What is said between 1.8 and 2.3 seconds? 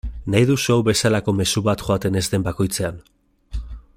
joaten ez